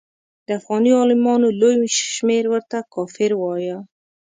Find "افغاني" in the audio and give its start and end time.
0.59-0.91